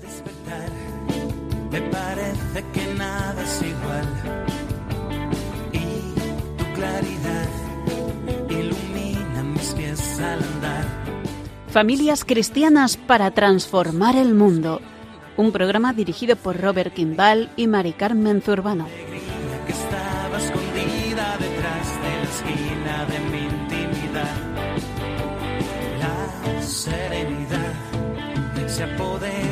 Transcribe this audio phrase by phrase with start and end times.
[0.00, 0.70] despertar,
[1.70, 4.08] me parece que nada es igual.
[5.72, 5.84] Y
[6.58, 7.50] tu claridad
[8.50, 10.84] ilumina mis pies al andar.
[11.68, 14.80] Familias cristianas para transformar el mundo.
[15.36, 18.86] Un programa dirigido por Robert Kimball y Mari Carmen Zurbano.
[18.86, 23.40] Que estaba escondida detrás de la esquina de mi
[23.80, 24.36] intimidad.
[26.56, 29.51] La serenidad se apodera.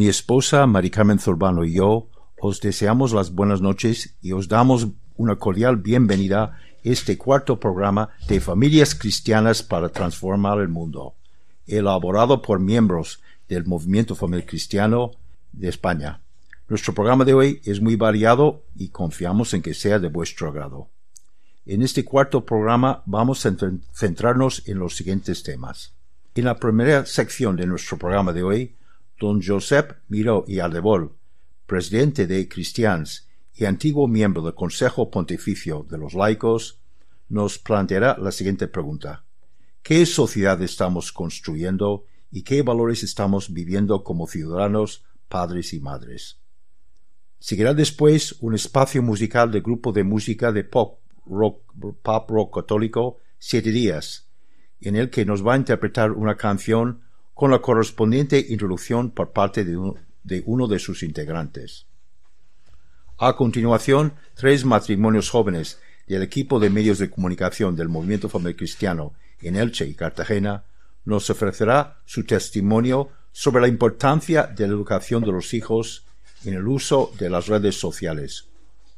[0.00, 2.08] Mi esposa Maricarmen Zurbano y yo
[2.40, 8.08] os deseamos las buenas noches y os damos una cordial bienvenida a este cuarto programa
[8.26, 11.16] de Familias Cristianas para Transformar el Mundo,
[11.66, 15.10] elaborado por miembros del Movimiento Familiar Cristiano
[15.52, 16.22] de España.
[16.66, 20.88] Nuestro programa de hoy es muy variado y confiamos en que sea de vuestro agrado.
[21.66, 23.54] En este cuarto programa vamos a
[23.92, 25.92] centrarnos en los siguientes temas.
[26.34, 28.74] En la primera sección de nuestro programa de hoy
[29.20, 31.12] Don Josep Miró y Aldebol,
[31.66, 36.78] presidente de Cristians y antiguo miembro del Consejo Pontificio de los Laicos,
[37.28, 39.24] nos planteará la siguiente pregunta.
[39.82, 46.38] ¿Qué sociedad estamos construyendo y qué valores estamos viviendo como ciudadanos, padres y madres?
[47.40, 51.60] Seguirá después un espacio musical del grupo de música de pop rock,
[52.02, 54.28] pop rock católico Siete Días,
[54.80, 57.02] en el que nos va a interpretar una canción
[57.34, 59.76] con la correspondiente introducción por parte de,
[60.44, 61.86] uno de sus integrantes.
[63.18, 69.12] A continuación, tres matrimonios jóvenes del equipo de medios de comunicación del Movimiento Familiar Cristiano
[69.40, 70.64] en Elche y Cartagena
[71.04, 76.04] nos ofrecerá su testimonio sobre la importancia de la educación de los hijos
[76.44, 78.46] en el uso de las redes sociales,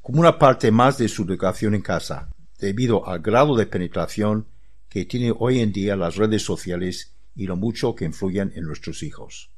[0.00, 4.46] como una parte más de su educación en casa, debido al grado de penetración
[4.88, 9.02] que tienen hoy en día las redes sociales y lo mucho que influyen en nuestros
[9.02, 9.50] hijos.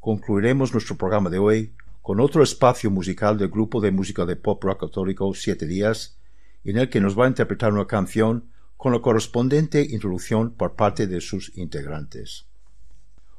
[0.00, 4.62] Concluiremos nuestro programa de hoy con otro espacio musical del grupo de música de pop
[4.62, 6.16] rock católico Siete Días,
[6.64, 11.06] en el que nos va a interpretar una canción con la correspondiente introducción por parte
[11.06, 12.46] de sus integrantes.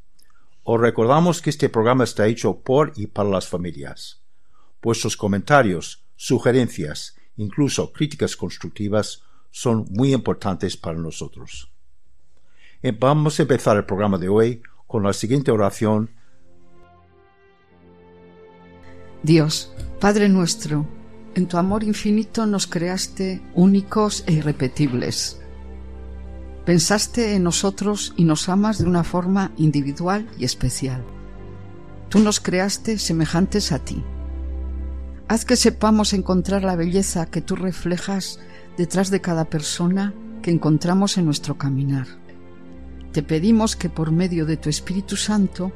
[0.68, 4.18] Os recordamos que este programa está hecho por y para las familias.
[4.82, 11.70] Vuestros comentarios, sugerencias, incluso críticas constructivas son muy importantes para nosotros.
[12.98, 16.10] Vamos a empezar el programa de hoy con la siguiente oración
[19.26, 20.86] Dios, Padre nuestro,
[21.34, 25.40] en tu amor infinito nos creaste únicos e irrepetibles.
[26.64, 31.02] Pensaste en nosotros y nos amas de una forma individual y especial.
[32.08, 34.00] Tú nos creaste semejantes a ti.
[35.26, 38.38] Haz que sepamos encontrar la belleza que tú reflejas
[38.76, 42.06] detrás de cada persona que encontramos en nuestro caminar.
[43.10, 45.72] Te pedimos que por medio de tu Espíritu Santo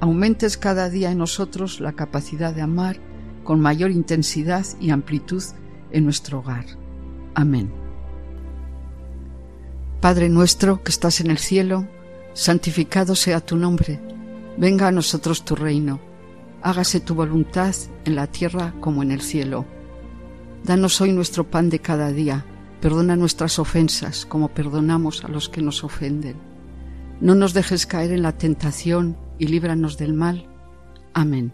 [0.00, 2.98] aumentes cada día en nosotros la capacidad de amar
[3.42, 5.42] con mayor intensidad y amplitud
[5.90, 6.66] en nuestro hogar.
[7.34, 7.70] Amén.
[10.00, 11.86] Padre nuestro que estás en el cielo,
[12.32, 14.00] santificado sea tu nombre,
[14.56, 16.00] venga a nosotros tu reino,
[16.62, 19.64] hágase tu voluntad en la tierra como en el cielo.
[20.64, 22.44] Danos hoy nuestro pan de cada día,
[22.80, 26.36] perdona nuestras ofensas como perdonamos a los que nos ofenden.
[27.20, 30.46] No nos dejes caer en la tentación y líbranos del mal.
[31.12, 31.52] Amén.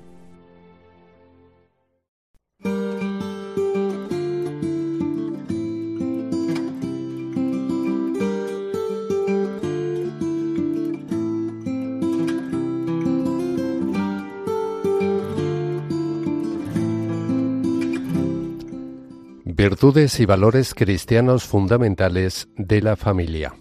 [19.45, 23.53] Virtudes y valores cristianos fundamentales de la familia.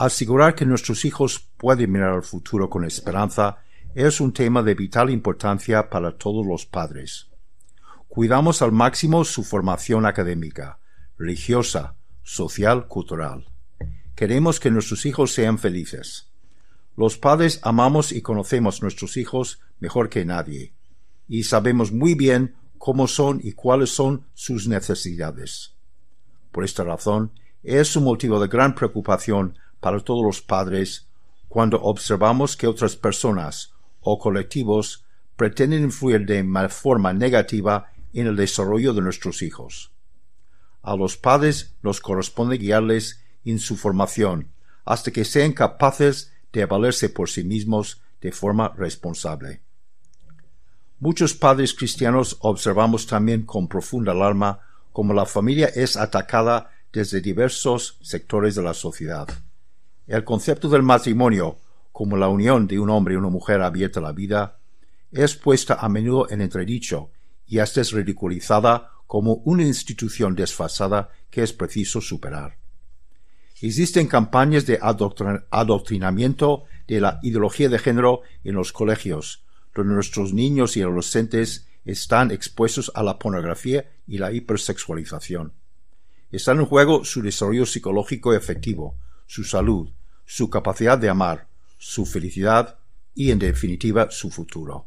[0.00, 3.58] Asegurar que nuestros hijos pueden mirar al futuro con esperanza
[3.94, 7.26] es un tema de vital importancia para todos los padres.
[8.08, 10.78] Cuidamos al máximo su formación académica,
[11.18, 13.46] religiosa, social, cultural.
[14.14, 16.30] Queremos que nuestros hijos sean felices.
[16.96, 20.72] Los padres amamos y conocemos nuestros hijos mejor que nadie,
[21.28, 25.74] y sabemos muy bien cómo son y cuáles son sus necesidades.
[26.52, 27.32] Por esta razón,
[27.62, 31.06] es un motivo de gran preocupación para todos los padres
[31.48, 35.04] cuando observamos que otras personas o colectivos
[35.36, 39.90] pretenden influir de forma negativa en el desarrollo de nuestros hijos.
[40.82, 44.48] A los padres nos corresponde guiarles en su formación
[44.84, 49.60] hasta que sean capaces de valerse por sí mismos de forma responsable.
[50.98, 54.60] Muchos padres cristianos observamos también con profunda alarma
[54.92, 59.26] cómo la familia es atacada desde diversos sectores de la sociedad.
[60.10, 61.58] El concepto del matrimonio
[61.92, 64.58] como la unión de un hombre y una mujer abierta a la vida
[65.12, 67.10] es puesta a menudo en entredicho
[67.46, 72.56] y hasta es ridiculizada como una institución desfasada que es preciso superar.
[73.62, 79.44] Existen campañas de adoctrinamiento de la ideología de género en los colegios,
[79.76, 85.52] donde nuestros niños y adolescentes están expuestos a la pornografía y la hipersexualización.
[86.32, 88.96] Está en juego su desarrollo psicológico y efectivo,
[89.26, 89.88] su salud,
[90.32, 92.78] su capacidad de amar, su felicidad
[93.16, 94.86] y, en definitiva, su futuro.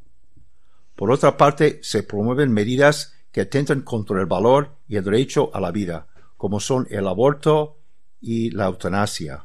[0.95, 5.59] Por otra parte, se promueven medidas que atentan contra el valor y el derecho a
[5.59, 6.07] la vida,
[6.37, 7.75] como son el aborto
[8.21, 9.43] y la eutanasia.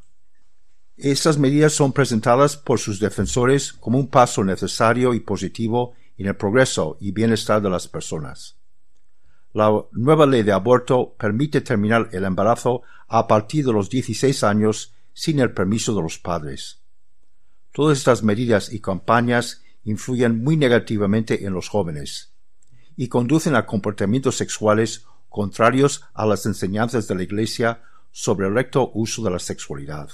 [0.96, 6.36] Estas medidas son presentadas por sus defensores como un paso necesario y positivo en el
[6.36, 8.54] progreso y bienestar de las personas.
[9.52, 14.92] La nueva ley de aborto permite terminar el embarazo a partir de los 16 años
[15.24, 16.60] sin el permiso de los padres.
[17.72, 22.32] Todas estas medidas y campañas influyen muy negativamente en los jóvenes
[22.96, 27.82] y conducen a comportamientos sexuales contrarios a las enseñanzas de la Iglesia
[28.12, 30.08] sobre el recto uso de la sexualidad.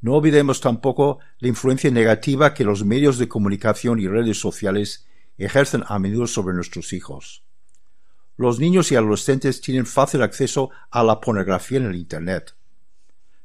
[0.00, 5.04] No olvidemos tampoco la influencia negativa que los medios de comunicación y redes sociales
[5.36, 7.42] ejercen a menudo sobre nuestros hijos.
[8.38, 12.54] Los niños y adolescentes tienen fácil acceso a la pornografía en el Internet,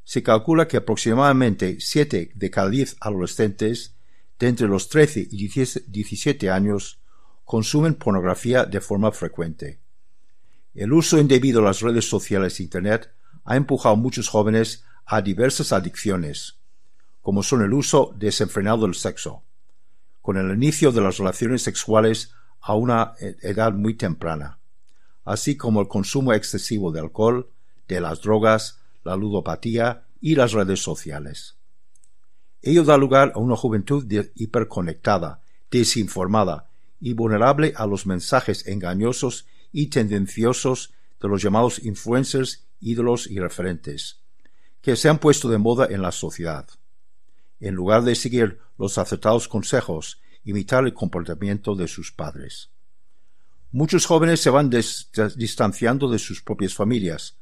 [0.06, 3.96] se calcula que aproximadamente siete de cada diez adolescentes
[4.40, 7.00] de entre los 13 y 17 años
[7.44, 9.80] consumen pornografía de forma frecuente.
[10.75, 13.10] El uso indebido de las redes sociales e Internet
[13.46, 16.60] ha empujado a muchos jóvenes a diversas adicciones,
[17.22, 19.44] como son el uso desenfrenado del sexo,
[20.22, 22.31] con el inicio de las relaciones sexuales
[22.62, 24.60] a una e, edad muy temprana,
[25.24, 27.50] así como el consumo excesivo de alcohol,
[27.88, 31.56] de las drogas, la ludopatía y las redes sociales.
[32.66, 35.42] Ello da lugar a una juventud hiperconectada,
[35.72, 36.68] desinformada
[37.00, 40.92] y vulnerable a los mensajes engañosos y tendenciosos
[41.22, 44.19] de los llamados influencers, ídolos y referentes,
[44.81, 46.68] que se han puesto de moda en la sociedad.
[47.60, 52.69] En lugar de seguir los acertados consejos, imitar el comportamiento de sus padres.
[53.72, 57.36] Muchos jóvenes se van distanciando de sus propias familias,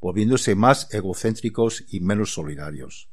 [0.00, 3.08] volviéndose más egocéntricos y menos solidarios.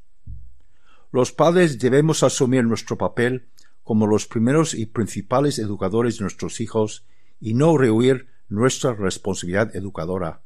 [1.11, 3.47] Los padres debemos asumir nuestro papel
[3.83, 7.05] como los primeros y principales educadores de nuestros hijos
[7.39, 10.41] y no rehuir nuestra responsabilidad educadora.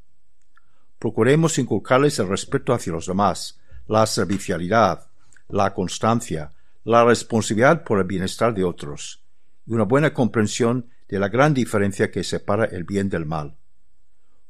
[1.00, 5.07] Procuremos inculcarles el respeto hacia los demás, la servicialidad,
[5.47, 6.51] la constancia,
[6.83, 9.21] la responsabilidad por el bienestar de otros
[9.65, 13.56] y una buena comprensión de la gran diferencia que separa el bien del mal.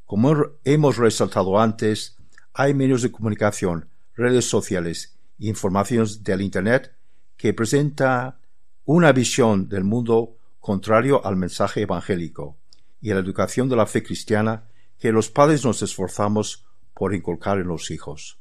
[0.09, 2.17] Como hemos resaltado antes,
[2.55, 6.93] hay medios de comunicación, redes sociales e informaciones del Internet
[7.37, 8.39] que presenta
[8.85, 12.57] una visión del mundo contrario al mensaje evangélico
[12.99, 14.63] y a la educación de la fe cristiana
[14.97, 18.39] que los padres nos esforzamos por inculcar en los hijos.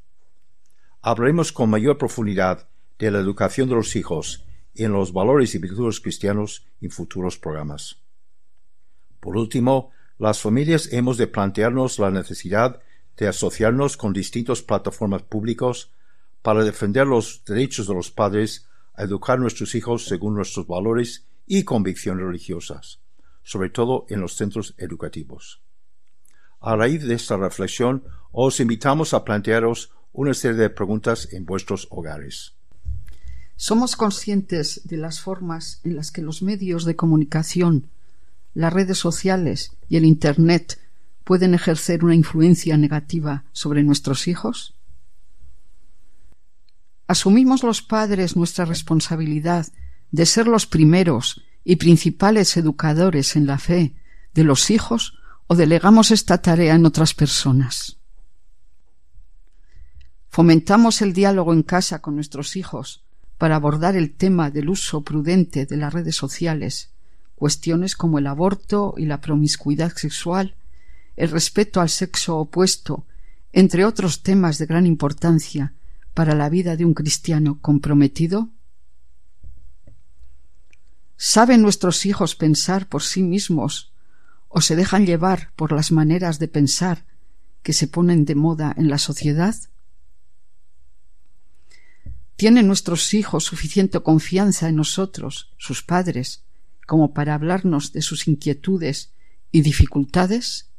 [1.02, 2.66] Hablaremos con mayor profundidad
[2.98, 4.42] de la educación de los hijos
[4.74, 7.98] en los valores y virtudes cristianos en futuros programas.
[9.20, 12.80] Por último, las familias hemos de plantearnos la necesidad
[13.16, 15.90] de asociarnos con distintas plataformas públicas
[16.42, 21.24] para defender los derechos de los padres a educar a nuestros hijos según nuestros valores
[21.46, 22.98] y convicciones religiosas,
[23.44, 25.60] sobre todo en los centros educativos.
[26.60, 31.86] A raíz de esta reflexión, os invitamos a plantearos una serie de preguntas en vuestros
[31.90, 32.54] hogares.
[33.54, 37.88] Somos conscientes de las formas en las que los medios de comunicación
[38.58, 40.80] las redes sociales y el Internet
[41.22, 44.74] pueden ejercer una influencia negativa sobre nuestros hijos?
[47.06, 49.68] ¿Asumimos los padres nuestra responsabilidad
[50.10, 53.94] de ser los primeros y principales educadores en la fe
[54.34, 57.98] de los hijos o delegamos esta tarea en otras personas?
[60.30, 63.04] Fomentamos el diálogo en casa con nuestros hijos
[63.38, 66.90] para abordar el tema del uso prudente de las redes sociales
[67.38, 70.54] cuestiones como el aborto y la promiscuidad sexual,
[71.16, 73.06] el respeto al sexo opuesto,
[73.52, 75.72] entre otros temas de gran importancia
[76.14, 78.48] para la vida de un cristiano comprometido?
[81.16, 83.92] ¿Saben nuestros hijos pensar por sí mismos
[84.48, 87.04] o se dejan llevar por las maneras de pensar
[87.62, 89.54] que se ponen de moda en la sociedad?
[92.36, 96.42] ¿Tienen nuestros hijos suficiente confianza en nosotros, sus padres,
[96.88, 99.12] como para hablarnos de sus inquietudes
[99.52, 100.70] y dificultades?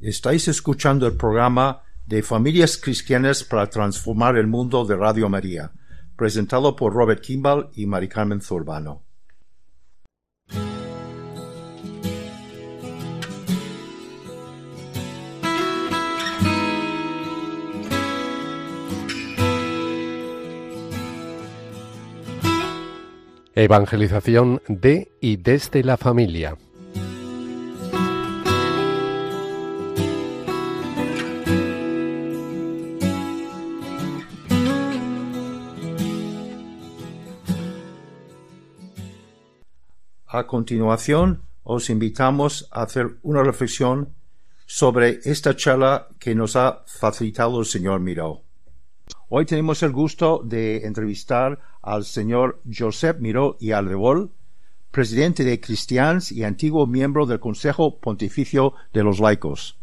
[0.00, 5.72] Estáis escuchando el programa de Familias Cristianas para Transformar el Mundo de Radio María,
[6.16, 9.04] presentado por Robert Kimball y Mari Carmen Zurbano.
[23.54, 26.56] Evangelización de y desde la familia.
[40.34, 44.14] A continuación, os invitamos a hacer una reflexión
[44.64, 48.40] sobre esta charla que nos ha facilitado el señor Miró.
[49.28, 54.30] Hoy tenemos el gusto de entrevistar al señor Josep Miró y Aldebol,
[54.90, 59.78] presidente de Cristians y antiguo miembro del Consejo Pontificio de los Laicos.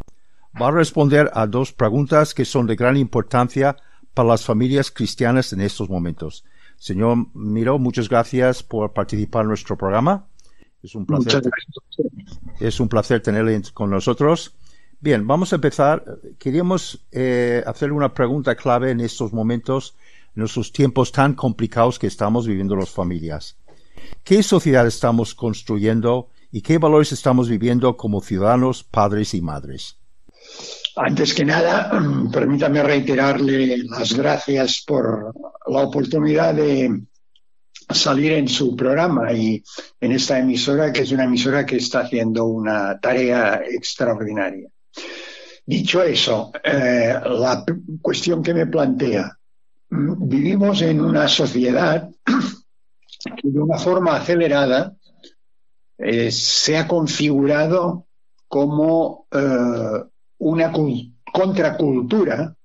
[0.60, 3.76] Va a responder a dos preguntas que son de gran importancia
[4.14, 6.44] para las familias cristianas en estos momentos.
[6.78, 10.28] Señor Miró, muchas gracias por participar en nuestro programa.
[10.82, 11.44] Es un placer,
[12.60, 14.56] es un placer tenerle con nosotros.
[15.02, 16.04] Bien, vamos a empezar.
[16.40, 19.96] Queríamos eh, hacer una pregunta clave en estos momentos,
[20.36, 23.56] en estos tiempos tan complicados que estamos viviendo las familias.
[24.26, 29.96] ¿Qué sociedad estamos construyendo y qué valores estamos viviendo como ciudadanos, padres y madres?
[30.98, 31.90] Antes que nada,
[32.34, 35.34] permítame reiterarle las gracias por
[35.68, 37.04] la oportunidad de
[37.90, 39.64] salir en su programa y
[40.02, 44.70] en esta emisora, que es una emisora que está haciendo una tarea extraordinaria.
[45.66, 47.64] Dicho eso, eh, la
[48.02, 49.32] cuestión que me plantea,
[49.92, 54.96] mm, vivimos en una sociedad que de una forma acelerada
[55.98, 58.08] eh, se ha configurado
[58.48, 60.04] como eh,
[60.40, 60.72] una
[61.32, 62.56] contracultura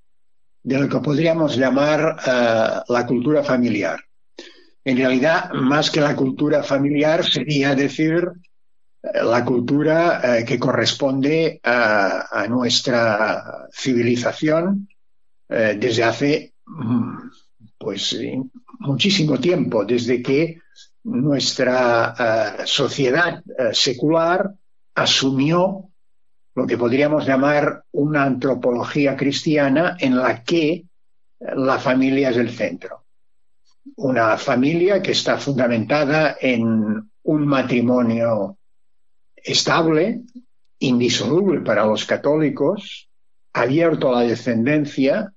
[0.63, 2.17] de lo que podríamos llamar
[2.89, 3.99] la cultura familiar.
[4.83, 8.31] En realidad, más que la cultura familiar, sería decir
[9.13, 14.89] la cultura eh, que corresponde a, nuestra civilización
[15.49, 17.19] eh, desde hace mm,
[17.79, 18.17] pues
[18.79, 20.59] muchísimo tiempo, desde que
[21.05, 23.43] nuestra eh, sociedad
[23.73, 24.51] secular
[24.95, 25.91] asumió
[26.55, 30.87] lo que podríamos llamar una antropología cristiana en la que
[31.41, 33.05] la familia es el centro.
[33.97, 38.59] Una familia que está fundamentada en un matrimonio
[39.45, 40.23] estable,
[40.81, 43.09] indisoluble para los católicos,
[43.53, 45.33] abierto a la descendencia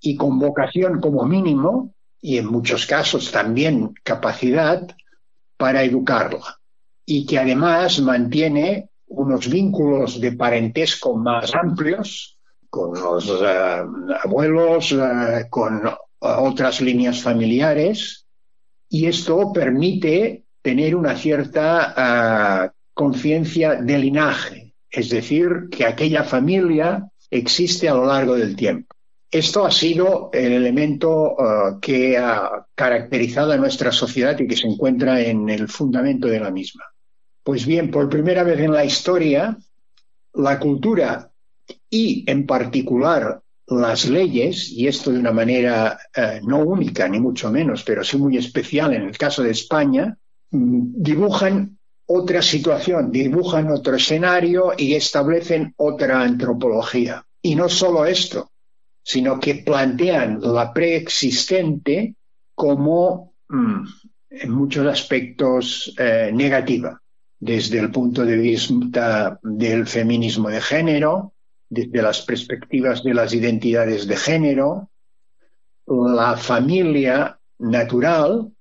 [0.00, 1.92] y con vocación como mínimo,
[2.22, 4.86] y en muchos casos también capacidad,
[5.58, 6.58] para educarla.
[7.04, 12.36] Y que además mantiene unos vínculos de parentesco más amplios
[12.68, 13.82] con los eh,
[14.22, 15.90] abuelos, eh, con eh,
[16.20, 18.26] otras líneas familiares,
[18.88, 27.90] y esto permite tener una cierta conciencia de linaje, es decir, que aquella familia existe
[27.90, 28.88] a lo largo del tiempo.
[29.30, 34.66] Esto ha sido el elemento eh, que ha caracterizado a nuestra sociedad y que se
[34.66, 36.84] encuentra en el fundamento de la misma.
[37.44, 39.56] Pues bien, por primera vez en la historia,
[40.32, 41.30] la cultura
[41.90, 47.52] y en particular las leyes, y esto de una manera eh, no única, ni mucho
[47.52, 50.16] menos, pero sí muy especial en el caso de España,
[50.50, 51.76] mm, dibujan
[52.06, 57.24] otra situación, dibujan otro escenario y establecen otra antropología.
[57.42, 58.52] Y no solo esto,
[59.02, 62.14] sino que plantean la preexistente
[62.54, 63.84] como mm,
[64.30, 67.00] en muchos aspectos eh, negativa,
[67.40, 71.34] desde el punto de vista del feminismo de género,
[71.68, 74.90] desde las perspectivas de las identidades de género,
[75.86, 78.52] la familia natural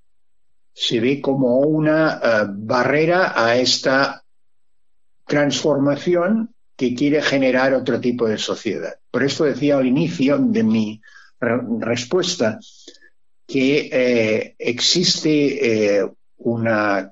[0.76, 4.22] se ve como una eh, barrera a esta
[5.26, 8.94] transformación que quiere generar otro tipo de sociedad.
[9.10, 11.02] Por esto decía al inicio de mi
[11.40, 12.60] respuesta
[13.48, 17.10] que eh, existe eh, una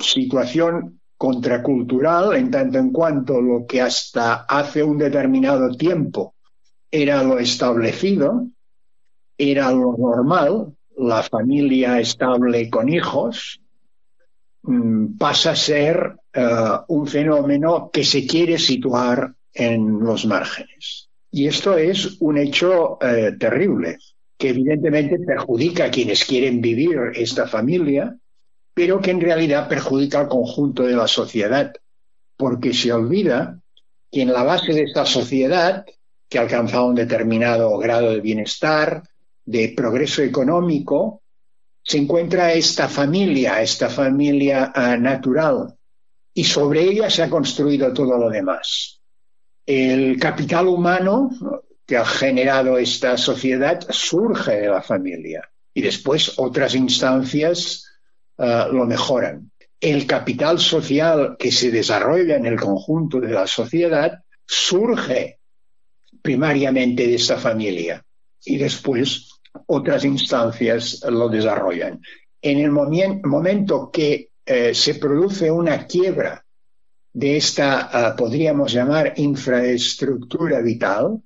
[0.00, 6.34] situación contracultural en tanto en cuanto lo que hasta hace un determinado tiempo
[6.90, 8.48] era lo establecido,
[9.38, 13.60] era lo normal, la familia estable con hijos
[14.62, 16.46] mm, pasa a ser eh,
[16.88, 21.08] un fenómeno que se quiere situar en los márgenes.
[21.30, 23.98] Y esto es un hecho eh, terrible,
[24.36, 28.14] que evidentemente perjudica a quienes quieren vivir esta familia,
[28.74, 31.72] pero que en realidad perjudica al conjunto de la sociedad,
[32.36, 33.58] porque se olvida
[34.10, 35.86] que en la base de esta sociedad,
[36.28, 39.02] que ha alcanzado un determinado grado de bienestar,
[39.44, 41.22] de progreso económico,
[41.82, 45.74] se encuentra esta familia, esta familia natural,
[46.34, 49.00] y sobre ella se ha construido todo lo demás.
[49.66, 51.30] El capital humano
[51.86, 57.84] que ha generado esta sociedad surge de la familia y después otras instancias
[58.38, 59.50] eh, lo mejoran.
[59.80, 65.40] El capital social que se desarrolla en el conjunto de la sociedad surge
[66.22, 68.04] primariamente de esta familia
[68.44, 69.31] y después
[69.66, 72.00] otras instancias lo desarrollan.
[72.40, 76.44] En el momento que eh, se produce una quiebra
[77.12, 81.20] de esta, ah, podríamos llamar, infraestructura vital,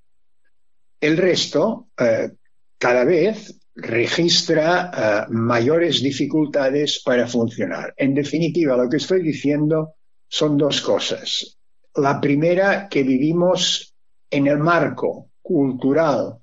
[1.01, 2.33] el resto eh,
[2.79, 4.91] cada vez registra
[5.23, 7.95] ah, mayores dificultades para funcionar.
[7.97, 9.95] En definitiva, lo que estoy diciendo
[10.29, 11.57] son dos cosas.
[11.95, 13.95] La primera, que vivimos
[14.29, 16.35] en el marco cultural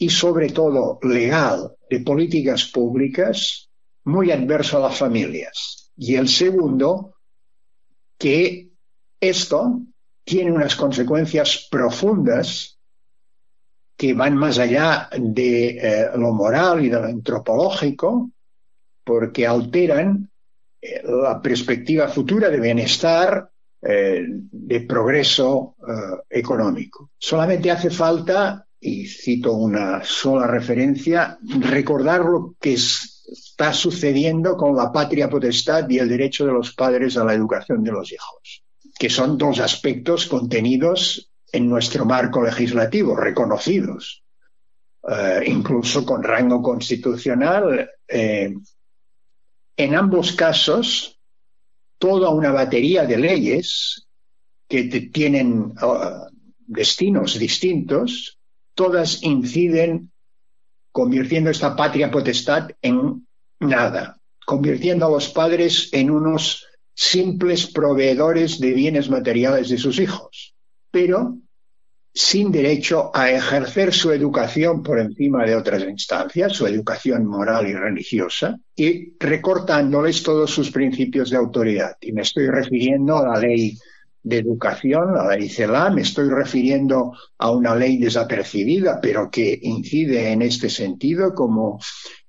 [0.00, 3.68] y sobre todo legal de políticas públicas
[4.04, 5.90] muy adverso a las familias.
[5.94, 7.16] Y el segundo,
[8.16, 8.70] que
[9.20, 9.82] esto
[10.24, 12.78] tiene unas consecuencias profundas
[13.98, 18.30] que van más allá de eh, lo moral y de lo antropológico,
[19.04, 20.30] porque alteran
[20.80, 23.50] eh, la perspectiva futura de bienestar,
[23.82, 25.76] eh, de progreso
[26.30, 27.10] económico.
[27.18, 34.90] Solamente hace falta y cito una sola referencia, recordar lo que está sucediendo con la
[34.90, 38.64] patria potestad y el derecho de los padres a la educación de los hijos,
[38.98, 44.22] que son dos aspectos contenidos en nuestro marco legislativo, reconocidos,
[45.08, 47.90] eh, incluso con rango constitucional.
[48.08, 48.54] Eh,
[49.76, 51.20] en ambos casos,
[51.98, 54.06] toda una batería de leyes
[54.66, 58.38] que tienen eh, destinos distintos
[58.80, 60.10] todas inciden
[60.90, 63.28] convirtiendo esta patria potestad en
[63.60, 64.16] nada,
[64.46, 70.54] convirtiendo a los padres en unos simples proveedores de bienes materiales de sus hijos,
[70.90, 71.36] pero
[72.14, 77.74] sin derecho a ejercer su educación por encima de otras instancias, su educación moral y
[77.74, 81.96] religiosa, y recortándoles todos sus principios de autoridad.
[82.00, 83.76] Y me estoy refiriendo a la ley
[84.22, 90.42] de educación, dice la me estoy refiriendo a una ley desapercibida, pero que incide en
[90.42, 91.80] este sentido, como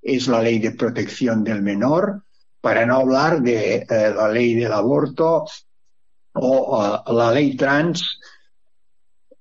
[0.01, 2.23] es la ley de protección del menor,
[2.62, 5.45] para no hablar de eh, la ley del aborto
[6.34, 8.19] o eh, la ley trans,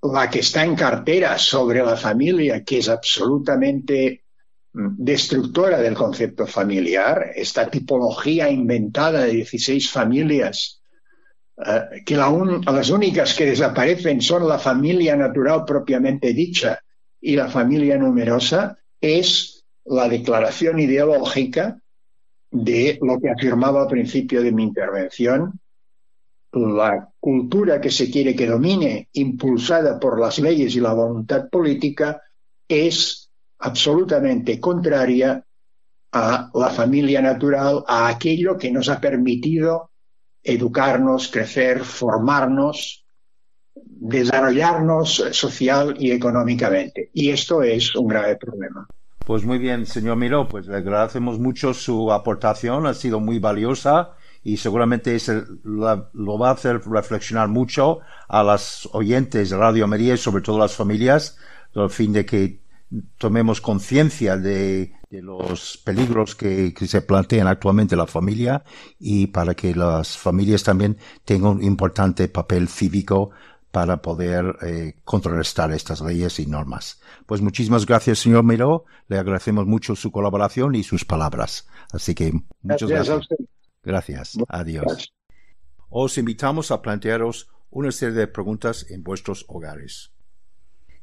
[0.03, 4.25] la que está en cartera sobre la familia, que es absolutamente
[4.73, 10.80] mm, destructora del concepto familiar, esta tipología inventada de 16 familias
[11.65, 16.79] eh, que las únicas que desaparecen son la familia natural propiamente dicha
[17.21, 21.79] y la familia numerosa, es la declaración ideológica
[22.51, 25.61] de lo que afirmaba al principio de mi intervención,
[26.53, 32.23] la cultura que se quiere que domine, impulsada por las leyes y la voluntad política,
[32.67, 35.45] es absolutamente contraria
[36.13, 39.90] a la familia natural, a aquello que nos ha permitido
[40.43, 43.05] educarnos, crecer, formarnos,
[43.75, 47.11] desarrollarnos social y económicamente.
[47.13, 48.87] Y esto es un grave problema.
[49.25, 54.15] Pues muy bien, señor Miró, pues le agradecemos mucho su aportación, ha sido muy valiosa
[54.43, 55.31] y seguramente es
[55.63, 60.57] lo va a hacer reflexionar mucho a las oyentes de Radio María y sobre todo
[60.57, 61.37] a las familias,
[61.77, 62.61] al fin de que
[63.19, 68.63] tomemos conciencia de de los peligros que, se plantean actualmente la familia
[69.01, 73.31] y para que las familias también tengan un importante papel cívico
[73.73, 77.01] para poder eh, contrarrestar estas leyes y normas.
[77.27, 78.85] Pues muchísimas gracias, señor Miró.
[79.09, 81.67] Le agradecemos mucho su colaboración y sus palabras.
[81.93, 83.29] Así que muchas gracias.
[83.83, 83.83] Gracias.
[83.83, 84.37] gracias.
[84.49, 85.13] Adiós.
[85.89, 90.13] Os invitamos a plantearos una serie de preguntas en vuestros hogares.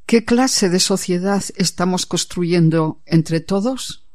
[0.08, 4.06] ¿Qué clase de sociedad estamos construyendo entre todos?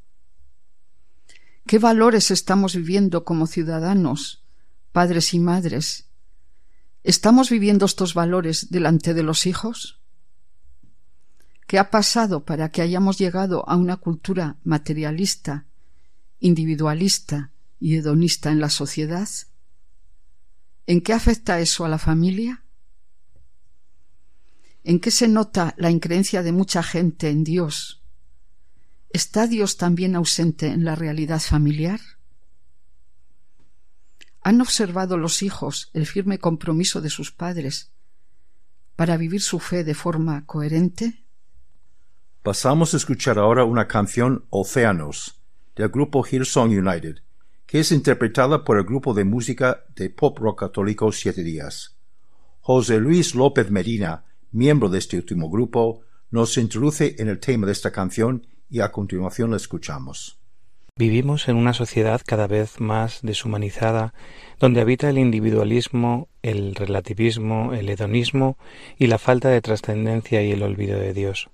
[1.68, 4.42] ¿Qué valores estamos viviendo como ciudadanos,
[4.92, 6.08] padres y madres?
[7.04, 10.00] ¿Estamos viviendo estos valores delante de los hijos?
[11.68, 15.68] ¿Qué ha pasado para que hayamos llegado a una cultura materialista,
[16.40, 19.30] individualista y hedonista en la sociedad?
[20.88, 22.63] ¿En qué afecta eso a la familia?
[24.84, 28.02] ¿En qué se nota la increencia de mucha gente en Dios?
[29.12, 32.02] ¿Está Dios también ausente en la realidad familiar?
[34.42, 37.92] ¿Han observado los hijos el firme compromiso de sus padres
[38.98, 41.24] para vivir su fe de forma coherente?
[42.42, 45.40] Pasamos a escuchar ahora una canción Océanos
[45.78, 47.20] del grupo Hillsong United,
[47.66, 51.96] que es interpretada por el grupo de música de pop rock católico Siete Días.
[52.60, 57.74] José Luis López Medina miembro de este último grupo, nos introduce en el tema de
[57.74, 60.38] esta canción y a continuación la escuchamos.
[60.96, 64.14] Vivimos en una sociedad cada vez más deshumanizada,
[64.60, 68.58] donde habita el individualismo, el relativismo, el hedonismo
[68.98, 71.50] y la falta de trascendencia y el olvido de Dios.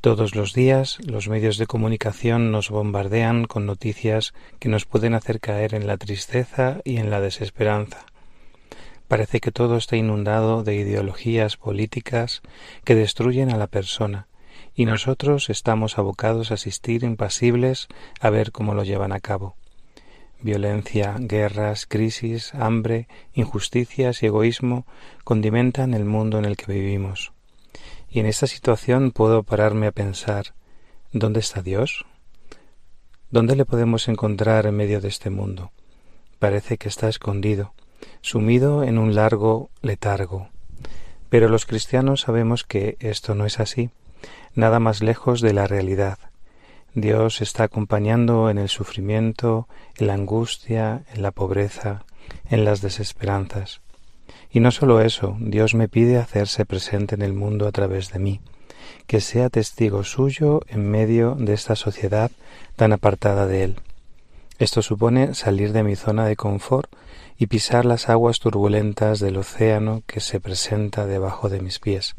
[0.00, 5.38] Todos los días los medios de comunicación nos bombardean con noticias que nos pueden hacer
[5.40, 8.06] caer en la tristeza y en la desesperanza
[9.08, 12.42] Parece que todo está inundado de ideologías políticas
[12.84, 14.26] que destruyen a la persona,
[14.74, 17.88] y nosotros estamos abocados a asistir impasibles
[18.20, 19.56] a ver cómo lo llevan a cabo.
[20.42, 24.84] Violencia, guerras, crisis, hambre, injusticias y egoísmo
[25.24, 27.32] condimentan el mundo en el que vivimos.
[28.10, 30.52] Y en esta situación puedo pararme a pensar
[31.12, 32.04] ¿Dónde está Dios?
[33.30, 35.70] ¿Dónde le podemos encontrar en medio de este mundo?
[36.38, 37.72] Parece que está escondido
[38.20, 40.48] sumido en un largo letargo.
[41.28, 43.90] Pero los cristianos sabemos que esto no es así,
[44.54, 46.18] nada más lejos de la realidad.
[46.94, 52.04] Dios está acompañando en el sufrimiento, en la angustia, en la pobreza,
[52.48, 53.80] en las desesperanzas.
[54.50, 58.18] Y no solo eso, Dios me pide hacerse presente en el mundo a través de
[58.18, 58.40] mí,
[59.06, 62.30] que sea testigo suyo en medio de esta sociedad
[62.76, 63.76] tan apartada de Él.
[64.58, 66.90] Esto supone salir de mi zona de confort
[67.38, 72.16] y pisar las aguas turbulentas del océano que se presenta debajo de mis pies.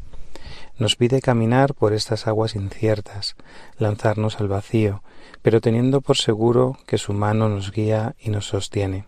[0.78, 3.36] Nos pide caminar por estas aguas inciertas,
[3.76, 5.02] lanzarnos al vacío,
[5.42, 9.04] pero teniendo por seguro que su mano nos guía y nos sostiene.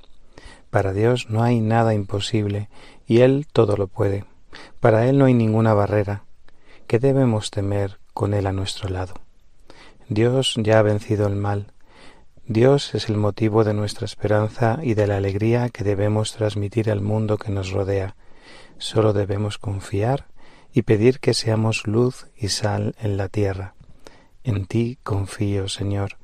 [0.68, 2.68] Para Dios no hay nada imposible,
[3.06, 4.26] y Él todo lo puede.
[4.80, 6.24] Para Él no hay ninguna barrera.
[6.86, 9.14] ¿Qué debemos temer con Él a nuestro lado?
[10.10, 11.72] Dios ya ha vencido el mal,
[12.46, 17.00] Dios es el motivo de nuestra esperanza y de la alegría que debemos transmitir al
[17.00, 18.16] mundo que nos rodea.
[18.78, 20.26] Solo debemos confiar
[20.72, 23.74] y pedir que seamos luz y sal en la tierra.
[24.42, 26.16] En ti confío, Señor.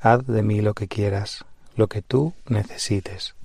[0.00, 1.44] Haz de mí lo que quieras,
[1.76, 3.35] lo que tú necesites.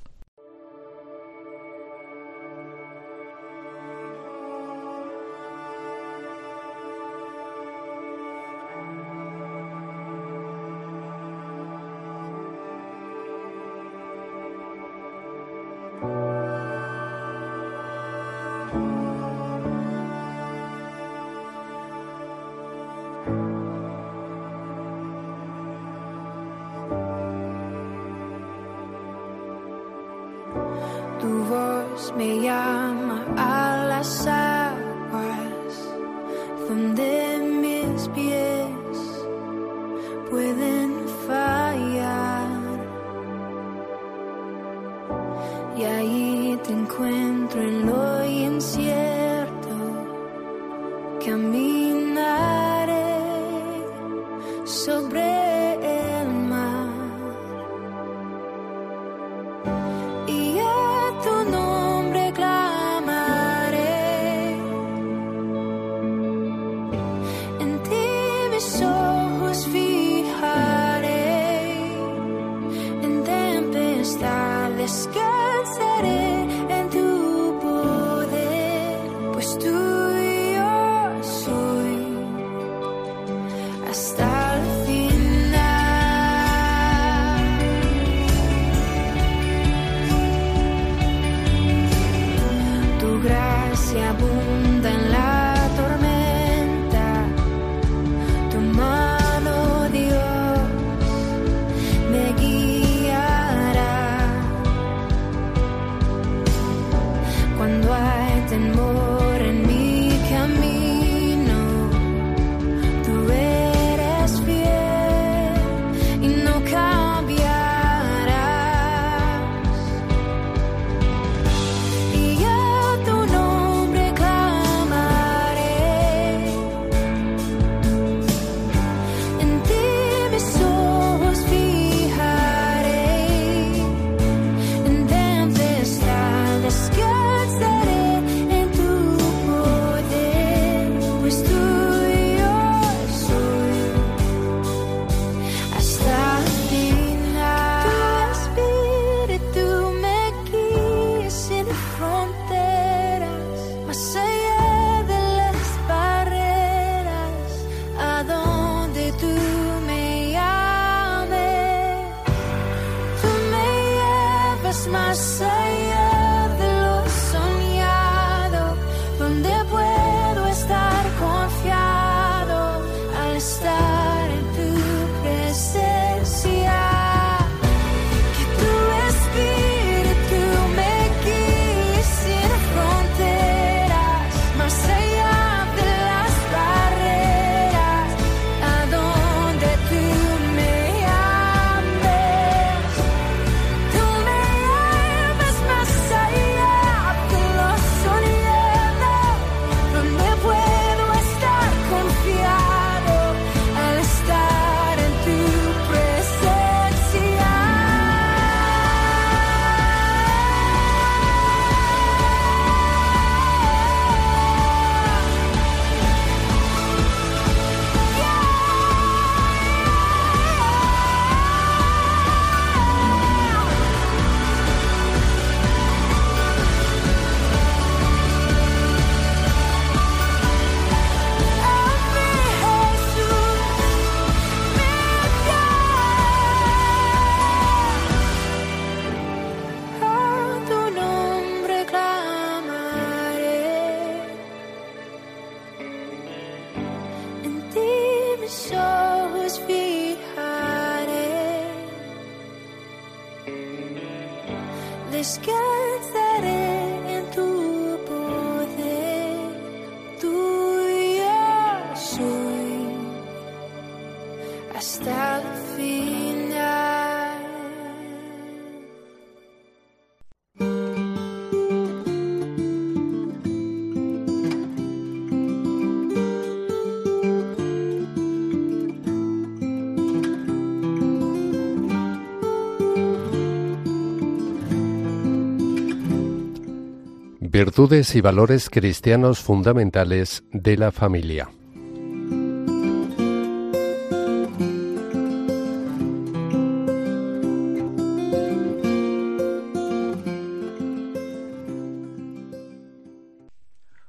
[287.64, 291.48] Virtudes y valores cristianos fundamentales de la familia.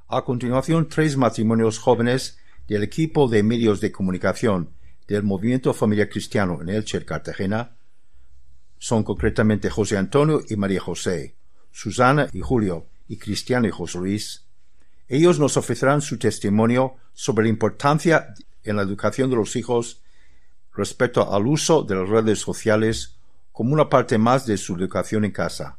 [0.08, 4.70] A continuación, tres matrimonios jóvenes del equipo de medios de comunicación
[5.06, 7.76] del Movimiento Familia Cristiano en Elche, Cartagena,
[8.78, 11.34] son concretamente José Antonio y María José,
[11.70, 14.46] Susana y Julio, y Cristian José Luis,
[15.06, 18.32] Ellos nos ofrecerán su testimonio sobre la importancia
[18.64, 20.00] en la educación de los hijos
[20.74, 23.16] respecto al uso de las redes sociales
[23.52, 25.76] como una parte más de su educación en casa,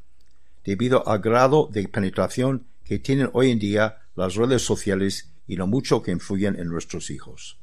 [0.63, 5.65] debido al grado de penetración que tienen hoy en día las redes sociales y lo
[5.65, 7.57] mucho que influyen en nuestros hijos.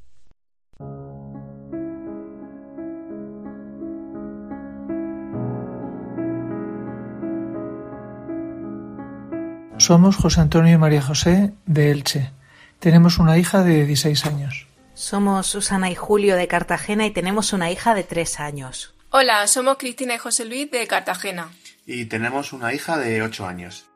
[9.81, 12.31] Somos José Antonio y María José de Elche.
[12.81, 14.67] Tenemos una hija de 16 años.
[14.93, 18.95] Somos Susana y Julio de Cartagena y tenemos una hija de 3 años.
[19.09, 21.49] Hola, somos Cristina y José Luis de Cartagena.
[21.87, 23.87] Y tenemos una hija de 8 años.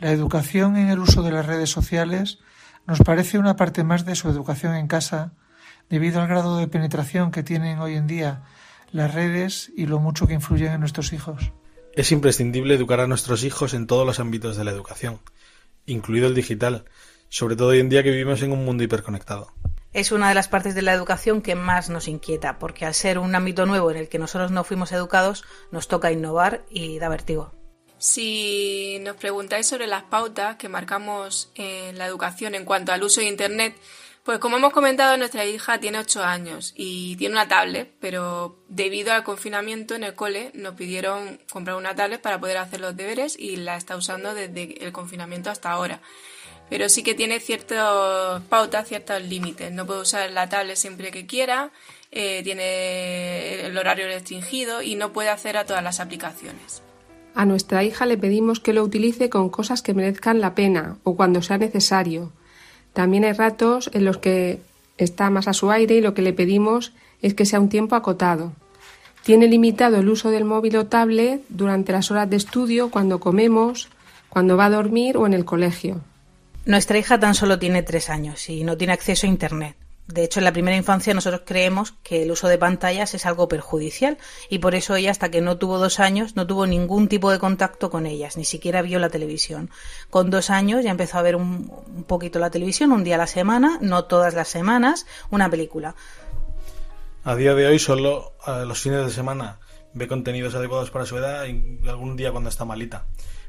[0.00, 2.40] La educación en el uso de las redes sociales
[2.84, 5.34] nos parece una parte más de su educación en casa
[5.88, 8.42] debido al grado de penetración que tienen hoy en día
[8.90, 11.52] las redes y lo mucho que influyen en nuestros hijos.
[11.98, 15.18] Es imprescindible educar a nuestros hijos en todos los ámbitos de la educación,
[15.84, 16.84] incluido el digital,
[17.28, 19.52] sobre todo hoy en día que vivimos en un mundo hiperconectado.
[19.92, 23.18] Es una de las partes de la educación que más nos inquieta, porque al ser
[23.18, 27.08] un ámbito nuevo en el que nosotros no fuimos educados, nos toca innovar y da
[27.08, 27.52] vertigo.
[27.98, 33.20] Si nos preguntáis sobre las pautas que marcamos en la educación en cuanto al uso
[33.22, 33.74] de Internet,
[34.28, 39.14] pues como hemos comentado, nuestra hija tiene ocho años y tiene una tablet, pero debido
[39.14, 43.38] al confinamiento en el cole nos pidieron comprar una tablet para poder hacer los deberes
[43.38, 46.02] y la está usando desde el confinamiento hasta ahora.
[46.68, 49.72] Pero sí que tiene ciertas pautas, ciertos límites.
[49.72, 51.70] No puede usar la tablet siempre que quiera,
[52.12, 56.82] eh, tiene el horario restringido y no puede hacer a todas las aplicaciones.
[57.34, 61.16] A nuestra hija le pedimos que lo utilice con cosas que merezcan la pena o
[61.16, 62.30] cuando sea necesario
[62.98, 64.58] también hay ratos en los que
[64.96, 67.94] está más a su aire y lo que le pedimos es que sea un tiempo
[67.94, 68.50] acotado.
[69.22, 73.88] Tiene limitado el uso del móvil o tablet durante las horas de estudio, cuando comemos,
[74.30, 76.00] cuando va a dormir o en el colegio.
[76.66, 79.76] Nuestra hija tan solo tiene tres años y no tiene acceso a Internet.
[80.08, 83.46] De hecho, en la primera infancia nosotros creemos que el uso de pantallas es algo
[83.46, 84.16] perjudicial
[84.48, 87.38] y por eso ella hasta que no tuvo dos años no tuvo ningún tipo de
[87.38, 89.68] contacto con ellas, ni siquiera vio la televisión.
[90.08, 93.26] Con dos años ya empezó a ver un, poquito la televisión, un día a la
[93.26, 95.94] semana, no todas las semanas, una película.
[97.24, 99.58] A día de hoy solo eh, los fines de semana
[99.92, 103.04] ve contenidos adecuados para su edad y algún día cuando está malita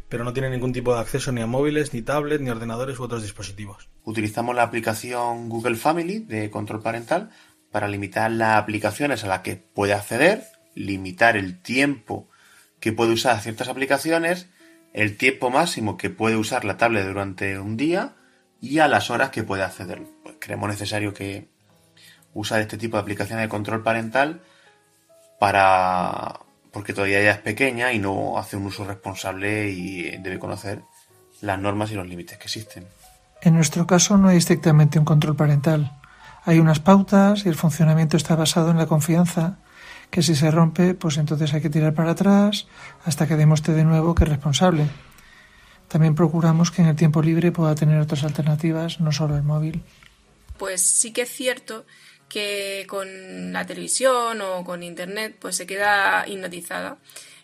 [0.10, 3.04] pero no tiene ningún tipo de acceso ni a móviles, ni tablets, ni ordenadores u
[3.04, 3.90] otros dispositivos.
[4.04, 7.30] Utilizamos la aplicación Google Family de control parental
[7.72, 10.44] para limitar las aplicaciones a las que puede acceder,
[10.74, 12.28] limitar el tiempo
[12.80, 14.48] que puede usar ciertas aplicaciones,
[14.94, 18.16] el tiempo máximo que puede usar la tablet durante un día
[18.62, 20.02] y a las horas que puede acceder.
[20.24, 21.48] Pues creemos necesario que
[22.34, 24.42] usar este tipo de aplicaciones de control parental
[25.40, 26.40] para
[26.72, 30.84] porque todavía ella es pequeña y no hace un uso responsable y debe conocer
[31.42, 32.86] las normas y los límites que existen.
[33.42, 35.92] En nuestro caso no hay estrictamente un control parental.
[36.46, 39.58] Hay unas pautas y el funcionamiento está basado en la confianza,
[40.12, 42.68] que si se rompe, pues entonces hay que tirar para atrás
[43.06, 44.88] hasta que demuestre de nuevo que es responsable.
[45.88, 49.84] También procuramos que en el tiempo libre pueda tener otras alternativas, no solo el móvil.
[50.58, 51.86] Pues sí que es cierto
[52.30, 56.98] que con la televisión o con internet pues se queda hipnotizada.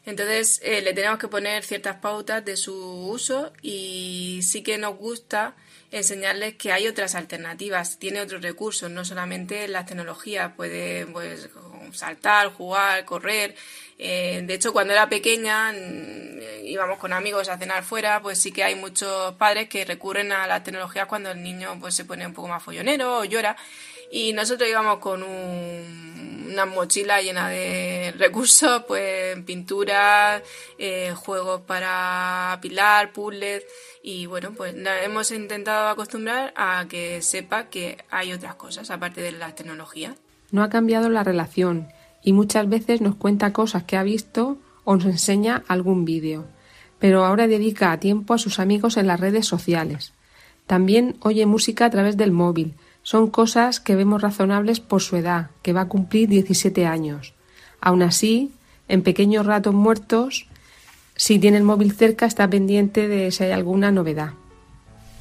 [0.06, 4.96] Entonces eh, le tenemos que poner ciertas pautas de su uso y sí que nos
[4.96, 5.56] gusta
[5.92, 11.50] enseñarles que hay otras alternativas, tiene otros recursos, no solamente las tecnologías, puede pues,
[11.94, 13.56] saltar, jugar, correr.
[13.98, 18.52] Eh, de hecho, cuando era pequeña mm, íbamos con amigos a cenar fuera, pues sí
[18.52, 22.28] que hay muchos padres que recurren a las tecnologías cuando el niño pues, se pone
[22.28, 23.56] un poco más follonero o llora
[24.12, 30.42] y nosotros íbamos con una mochila llena de recursos, pues pinturas,
[30.78, 33.64] eh, juegos para apilar, puzzles
[34.04, 39.32] y bueno, pues hemos intentado acostumbrar a que sepa que hay otras cosas aparte de
[39.32, 40.14] las tecnologías.
[40.52, 41.88] No ha cambiado la relación
[42.24, 46.46] y muchas veces nos cuenta cosas que ha visto o nos enseña algún vídeo,
[47.00, 50.14] pero ahora dedica tiempo a sus amigos en las redes sociales.
[50.68, 55.52] También oye música a través del móvil, son cosas que vemos razonables por su edad,
[55.62, 57.36] que va a cumplir 17 años.
[57.80, 58.52] Aún así,
[58.88, 60.48] en pequeños ratos muertos,
[61.16, 64.32] si tiene el móvil cerca, está pendiente de si hay alguna novedad.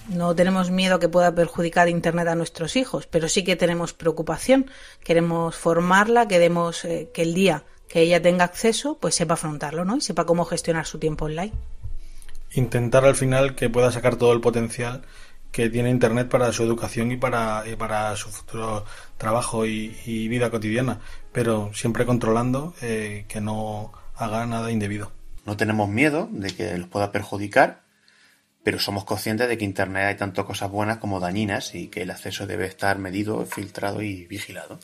[0.09, 4.65] No tenemos miedo que pueda perjudicar Internet a nuestros hijos, pero sí que tenemos preocupación.
[5.05, 9.99] Queremos formarla, queremos eh, que el día que ella tenga acceso, pues sepa afrontarlo, ¿no?
[9.99, 11.53] Y sepa cómo gestionar su tiempo online.
[12.55, 15.03] Intentar al final que pueda sacar todo el potencial
[15.55, 18.85] que tiene Internet para su educación y para, para su futuro
[19.17, 19.89] trabajo y,
[20.29, 20.99] vida cotidiana,
[21.31, 25.13] pero siempre controlando eh, que no haga nada indebido.
[25.47, 27.85] No tenemos miedo de que los pueda perjudicar,
[28.65, 32.11] pero somos conscientes de que Internet hay tanto cosas buenas como dañinas y que el
[32.11, 34.81] acceso debe estar medido, filtrado y vigilado.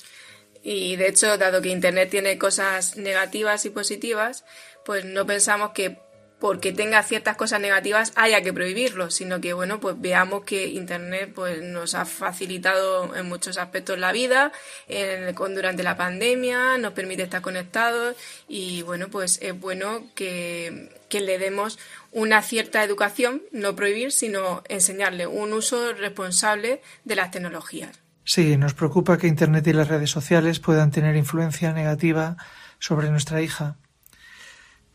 [0.62, 4.44] Y de hecho, dado que Internet tiene cosas negativas y positivas,
[4.84, 5.98] pues no pensamos que
[6.40, 11.30] porque tenga ciertas cosas negativas haya que prohibirlo, sino que bueno, pues veamos que internet
[11.34, 14.50] pues nos ha facilitado en muchos aspectos la vida,
[14.88, 18.16] en, durante la pandemia, nos permite estar conectados
[18.48, 21.78] y bueno, pues es bueno que, que le demos
[22.10, 28.00] una cierta educación, no prohibir, sino enseñarle un uso responsable de las tecnologías.
[28.24, 32.36] Sí, nos preocupa que internet y las redes sociales puedan tener influencia negativa
[32.78, 33.76] sobre nuestra hija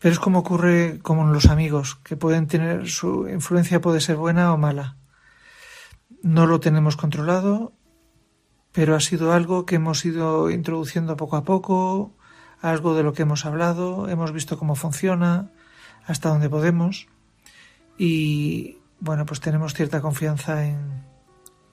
[0.06, 4.54] pero es como ocurre con los amigos, que pueden tener su influencia puede ser buena
[4.54, 4.96] o mala.
[6.22, 7.72] No lo tenemos controlado,
[8.70, 12.14] pero ha sido algo que hemos ido introduciendo poco a poco,
[12.60, 15.50] algo de lo que hemos hablado, hemos visto cómo funciona,
[16.06, 17.08] hasta donde podemos
[17.98, 21.02] y bueno, pues tenemos cierta confianza en,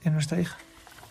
[0.01, 0.57] en nuestra hija.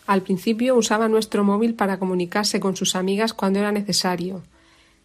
[0.08, 4.42] Al principio usaba nuestro móvil para comunicarse con sus amigas cuando era necesario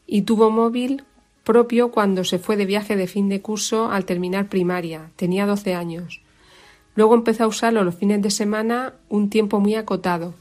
[0.08, 1.04] y tuvo móvil
[1.48, 5.12] propio cuando se fue de viaje de fin de curso al terminar primaria.
[5.16, 6.20] Tenía 12 años.
[6.94, 10.34] Luego empezó a usarlo los fines de semana un tiempo muy acotado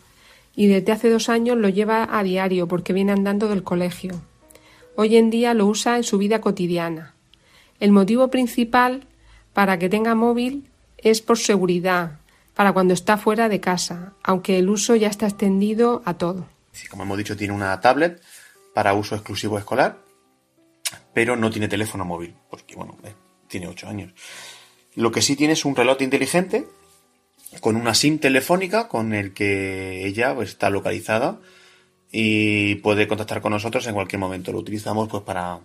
[0.57, 4.21] y desde hace dos años lo lleva a diario porque viene andando del colegio.
[4.97, 7.15] Hoy en día lo usa en su vida cotidiana.
[7.79, 9.07] El motivo principal
[9.53, 10.67] para que tenga móvil
[10.99, 12.19] es por seguridad,
[12.57, 16.47] para cuando está fuera de casa, aunque el uso ya está extendido a todo.
[16.91, 18.21] como hemos dicho, tiene una tablet
[18.75, 20.05] para uso exclusivo escolar
[21.17, 23.15] pero no tiene teléfono móvil, porque bueno, eh,
[23.49, 24.13] tiene ocho años.
[24.97, 26.67] Lo que sí tiene es un reloj inteligente
[27.63, 31.41] con una SIM telefónica con el que ella pues, está localizada
[32.13, 34.53] y puede contactar con nosotros en cualquier momento.
[34.53, 35.61] Lo utilizamos pues para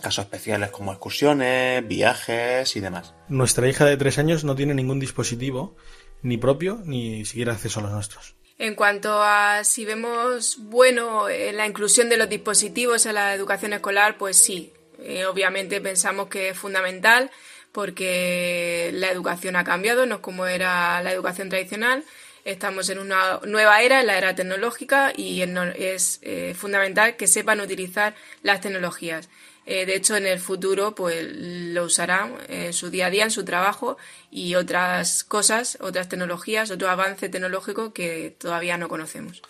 [0.00, 3.12] casos especiales como excursiones, viajes y demás.
[3.28, 5.76] Nuestra hija de tres años no tiene ningún dispositivo,
[6.22, 8.33] ni propio, ni siquiera acceso a los nuestros.
[8.58, 13.72] En cuanto a si vemos bueno eh, la inclusión de los dispositivos en la educación
[13.72, 17.30] escolar, pues sí, eh, obviamente pensamos que es fundamental
[17.72, 22.04] porque la educación ha cambiado, no es como era la educación tradicional.
[22.44, 25.42] Estamos en una nueva era, en la era tecnológica, y
[25.76, 29.28] es eh, fundamental que sepan utilizar las tecnologías.
[29.66, 33.30] Eh, de hecho, en el futuro pues lo usarán en su día a día, en
[33.30, 33.96] su trabajo
[34.30, 39.42] y otras cosas, otras tecnologías, otro avance tecnológico que todavía no conocemos.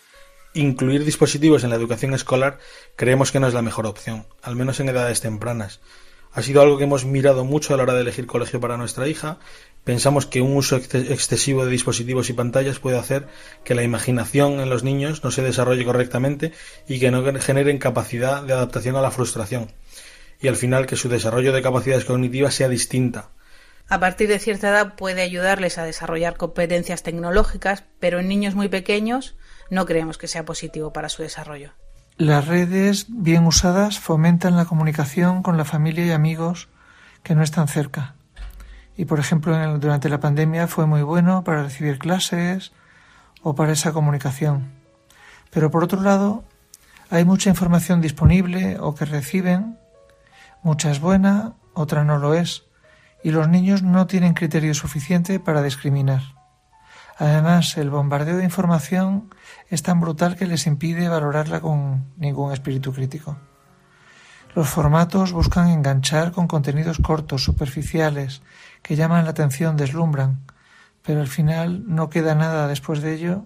[0.53, 2.59] Incluir dispositivos en la educación escolar
[2.95, 5.81] creemos que no es la mejor opción, al menos en edades tempranas.
[6.31, 9.07] Ha sido algo que hemos mirado mucho a la hora de elegir colegio para nuestra
[9.07, 9.37] hija.
[9.85, 13.27] Pensamos que un uso excesivo de dispositivos y pantallas puede hacer
[13.63, 16.51] que la imaginación en los niños no se desarrolle correctamente
[16.89, 19.71] y que no generen capacidad de adaptación a la frustración
[20.41, 23.29] y al final que su desarrollo de capacidades cognitivas sea distinta.
[23.87, 28.67] A partir de cierta edad puede ayudarles a desarrollar competencias tecnológicas, pero en niños muy
[28.67, 29.35] pequeños
[29.69, 31.71] no creemos que sea positivo para su desarrollo.
[32.17, 36.69] Las redes bien usadas fomentan la comunicación con la familia y amigos
[37.23, 38.15] que no están cerca.
[38.97, 42.71] Y por ejemplo, durante la pandemia fue muy bueno para recibir clases
[43.41, 44.71] o para esa comunicación.
[45.51, 46.43] Pero por otro lado,
[47.09, 49.77] hay mucha información disponible o que reciben
[50.65, 52.63] Mucha es buena, otra no lo es,
[53.23, 56.23] y los niños no tienen criterio suficiente para discriminar.
[57.19, 59.29] Además, el bombardeo de información
[59.69, 63.37] es tan brutal que les impide valorarla con ningún espíritu crítico.
[64.55, 68.41] Los formatos buscan enganchar con contenidos cortos, superficiales,
[68.81, 70.45] que llaman la atención, deslumbran,
[71.03, 73.45] pero al final no queda nada después de ello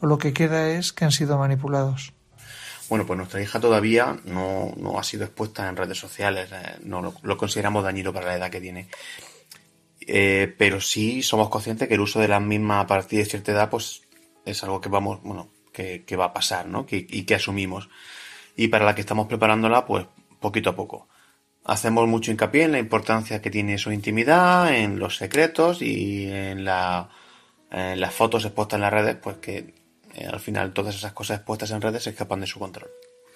[0.00, 2.15] o lo que queda es que han sido manipulados.
[2.88, 7.36] Bueno, pues nuestra hija todavía no, ha sido expuesta en redes sociales, eh, no lo,
[7.36, 8.88] consideramos dañino para la edad que tiene.
[10.08, 13.50] Eh, pero sí somos conscientes que el uso de las mismas a partir de cierta
[13.52, 14.02] edad, pues
[14.44, 16.86] es algo que vamos, bueno, que, va a pasar, ¿no?
[16.86, 17.88] Que, y que asumimos.
[18.56, 20.06] Y para la que estamos preparándola, pues
[20.40, 21.08] poquito a poco.
[21.64, 26.64] Hacemos mucho hincapié en la importancia que tiene su intimidad, en los secretos y en,
[26.64, 27.08] la,
[27.72, 29.74] en las fotos expuestas en las redes, pues que
[30.18, 32.88] eh, al final todas esas cosas puestas en redes escapan de su control.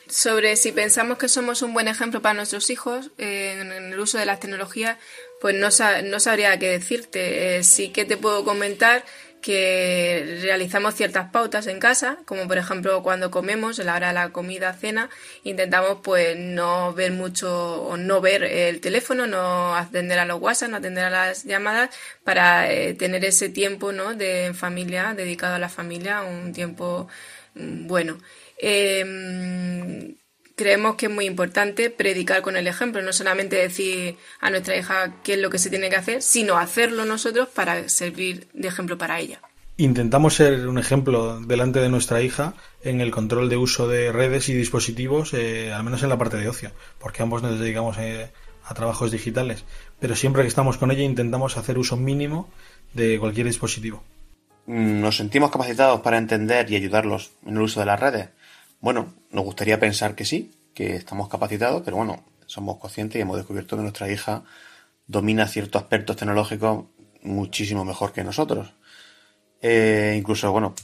[0.09, 4.19] Sobre si pensamos que somos un buen ejemplo para nuestros hijos eh, en el uso
[4.19, 4.97] de las tecnologías,
[5.41, 5.69] pues no,
[6.05, 7.59] no sabría qué decirte.
[7.59, 9.05] Eh, sí que te puedo comentar
[9.41, 14.15] que realizamos ciertas pautas en casa, como por ejemplo cuando comemos, a la hora de
[14.15, 15.09] la comida, cena,
[15.45, 20.71] intentamos pues no ver mucho o no ver el teléfono, no atender a los WhatsApp,
[20.71, 21.91] no atender a las llamadas,
[22.25, 24.15] para eh, tener ese tiempo ¿no?
[24.15, 27.09] de familia, dedicado a la familia, un tiempo
[27.55, 28.19] mm, bueno.
[28.59, 30.17] Em,
[30.61, 35.15] creemos que es muy importante predicar con el ejemplo, no solamente decir a nuestra hija
[35.25, 38.99] qué es lo que se tiene que hacer, sino hacerlo nosotros para servir de ejemplo
[38.99, 39.41] para ella.
[39.79, 42.53] Intentamos ser un ejemplo delante de nuestra hija
[42.85, 46.37] en el control de uso de redes y dispositivos, eh, al menos en la parte
[46.37, 48.31] de ocio, porque ambos nos dedicamos eh,
[48.63, 49.65] a trabajos digitales,
[49.99, 52.51] pero siempre que estamos con ella intentamos hacer uso mínimo
[52.93, 54.05] de cualquier dispositivo.
[54.67, 58.29] Nos sentimos capacitados para entender y ayudarlos en el uso de las redes
[58.81, 63.37] bueno, nos gustaría pensar que sí, que estamos capacitados, pero bueno, somos conscientes y hemos
[63.37, 64.43] descubierto que nuestra hija
[65.07, 66.87] domina ciertos aspectos tecnológicos
[67.23, 68.73] muchísimo mejor que nosotros.
[69.61, 70.75] Eh, incluso, bueno,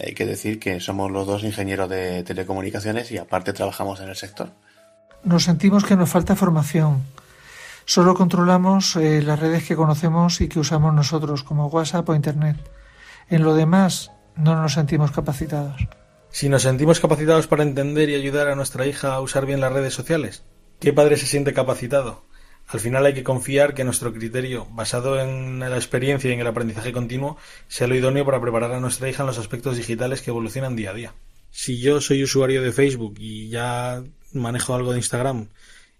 [0.00, 4.16] hay que decir que somos los dos ingenieros de telecomunicaciones y aparte trabajamos en el
[4.16, 4.50] sector.
[5.24, 7.02] Nos sentimos que nos falta formación.
[7.86, 12.56] Solo controlamos eh, las redes que conocemos y que usamos nosotros, como WhatsApp o Internet.
[13.28, 15.82] En lo demás, no nos sentimos capacitados
[16.36, 19.72] si nos sentimos capacitados para entender y ayudar a nuestra hija a usar bien las
[19.72, 20.42] redes sociales.
[20.80, 22.26] ¿Qué padre se siente capacitado?
[22.66, 26.46] Al final hay que confiar que nuestro criterio, basado en la experiencia y en el
[26.46, 30.28] aprendizaje continuo, sea lo idóneo para preparar a nuestra hija en los aspectos digitales que
[30.28, 31.14] evolucionan día a día.
[31.50, 35.48] Si yo soy usuario de Facebook y ya manejo algo de Instagram,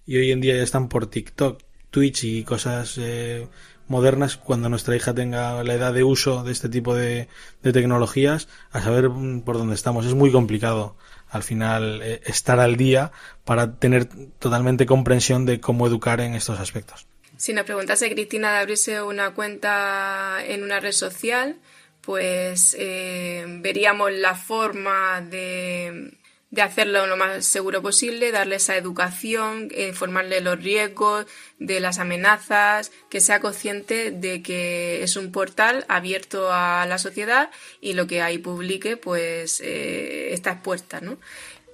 [0.04, 3.46] y hoy en día ya están por TikTok, Twitch y cosas eh,
[3.88, 7.28] modernas cuando nuestra hija tenga la edad de uso de este tipo de,
[7.62, 10.06] de tecnologías, a saber mm, por dónde estamos.
[10.06, 10.96] Es muy complicado
[11.28, 13.12] al final eh, estar al día
[13.44, 14.06] para tener
[14.38, 17.06] totalmente comprensión de cómo educar en estos aspectos.
[17.36, 21.58] Si nos preguntase Cristina de abrirse una cuenta en una red social,
[22.00, 26.16] pues eh, veríamos la forma de
[26.50, 31.26] de hacerlo lo más seguro posible, darle esa educación, informarle eh, formarle los riesgos,
[31.58, 37.50] de las amenazas, que sea consciente de que es un portal abierto a la sociedad
[37.80, 41.00] y lo que ahí publique pues eh, está expuesta.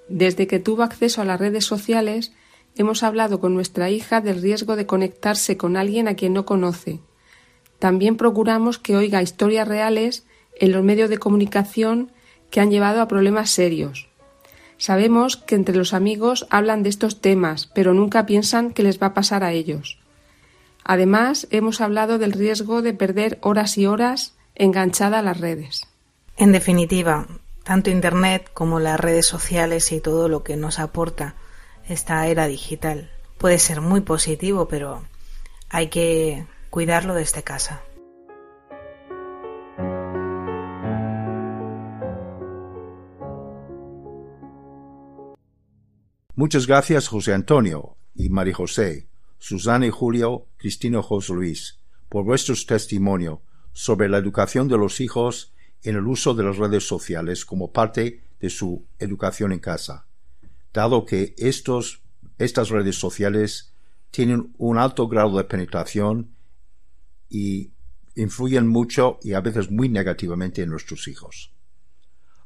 [0.08, 2.32] Desde que tuvo acceso a las redes sociales,
[2.74, 7.00] hemos hablado con nuestra hija del riesgo de conectarse con alguien a quien no conoce.
[7.78, 10.24] También procuramos que oiga historias reales
[10.58, 12.10] en los medios de comunicación
[12.50, 14.08] que han llevado a problemas serios
[14.78, 19.08] Sabemos que entre los amigos hablan de estos temas, pero nunca piensan que les va
[19.08, 19.98] a pasar a ellos.
[20.84, 25.84] Además, hemos hablado del riesgo de perder horas y horas enganchada a las redes.
[26.36, 27.28] En definitiva,
[27.62, 31.36] tanto Internet como las redes sociales y todo lo que nos aporta
[31.88, 35.02] esta era digital puede ser muy positivo, pero
[35.68, 37.82] hay que cuidarlo desde casa.
[46.34, 49.06] Muchas gracias José Antonio y María José,
[49.38, 51.78] Susana y Julio, Cristino José Luis,
[52.08, 53.40] por vuestros testimonios
[53.74, 55.52] sobre la educación de los hijos
[55.82, 60.06] en el uso de las redes sociales como parte de su educación en casa,
[60.72, 62.00] dado que estos,
[62.38, 63.74] estas redes sociales
[64.10, 66.30] tienen un alto grado de penetración
[67.28, 67.72] y
[68.16, 71.52] influyen mucho y a veces muy negativamente en nuestros hijos.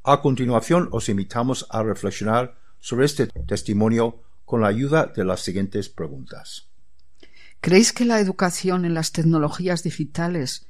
[0.02, 5.88] A continuación os invitamos a reflexionar sobre este testimonio con la ayuda de las siguientes
[5.88, 6.68] preguntas.
[7.60, 10.68] ¿Creéis que la educación en las tecnologías digitales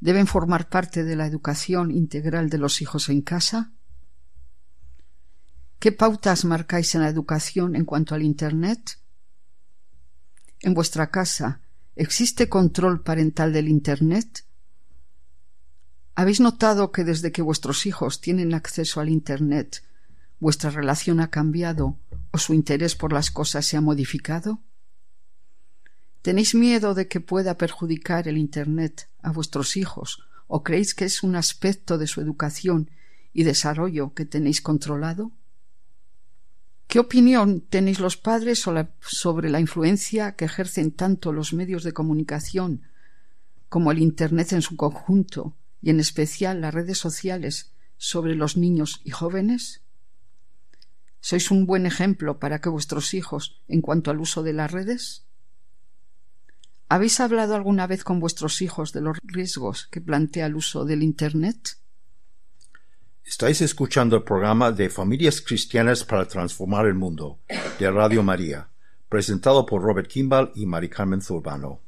[0.00, 3.70] deben formar parte de la educación integral de los hijos en casa?
[5.78, 8.98] ¿Qué pautas marcáis en la educación en cuanto al Internet?
[10.60, 11.60] En vuestra casa,
[11.96, 14.46] ¿existe control parental del Internet?
[16.14, 19.82] ¿Habéis notado que desde que vuestros hijos tienen acceso al Internet,
[20.40, 21.96] vuestra relación ha cambiado
[22.30, 24.60] o su interés por las cosas se ha modificado?
[26.22, 31.22] ¿Tenéis miedo de que pueda perjudicar el Internet a vuestros hijos o creéis que es
[31.22, 32.90] un aspecto de su educación
[33.32, 35.32] y desarrollo que tenéis controlado?
[36.86, 38.64] ¿Qué opinión tenéis los padres
[39.06, 42.82] sobre la influencia que ejercen tanto los medios de comunicación
[43.68, 49.00] como el Internet en su conjunto y en especial las redes sociales sobre los niños
[49.04, 49.82] y jóvenes?
[51.20, 55.24] ¿Sois un buen ejemplo para que vuestros hijos en cuanto al uso de las redes?
[56.88, 61.02] ¿Habéis hablado alguna vez con vuestros hijos de los riesgos que plantea el uso del
[61.02, 61.76] Internet?
[63.24, 67.40] Estáis escuchando el programa de Familias Cristianas para Transformar el Mundo
[67.78, 68.68] de Radio María,
[69.10, 71.80] presentado por Robert Kimball y Mari Carmen Zurbano.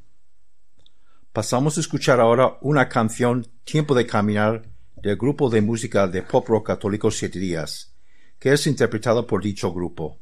[1.32, 4.66] Pasamos a escuchar ahora una canción Tiempo de Caminar
[5.00, 7.94] del grupo de música de pop rock católico Siete Días,
[8.40, 10.18] que es interpretado por dicho grupo.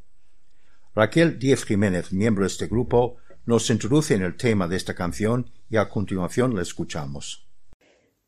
[0.95, 3.17] Raquel Diez Jiménez, miembro de este grupo,
[3.47, 7.47] nos introduce en el tema de esta canción y a continuación la escuchamos.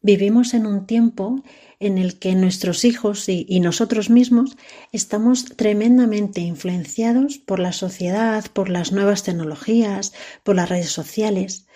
[0.03, 1.43] Vivimos en un tiempo
[1.79, 4.57] en el que nuestros hijos y, y, nosotros mismos
[4.93, 11.67] estamos tremendamente influenciados por la sociedad, por las nuevas tecnologías, por las redes sociales.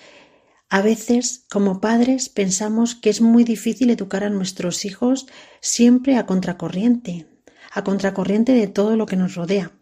[0.70, 5.26] A veces, como padres, pensamos que es muy difícil educar a nuestros hijos
[5.60, 7.26] siempre a contracorriente
[7.74, 9.72] a contracorriente de todo lo que nos rodea.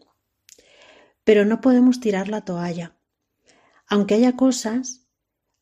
[1.24, 2.96] Pero no podemos tirar la toalla.
[3.86, 5.06] Aunque haya cosas,